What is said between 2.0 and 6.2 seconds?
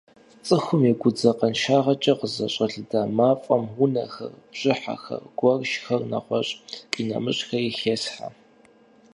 къызэщӀэлында мафӀэм унэхэр, бжыхьхэр, гуэщхэр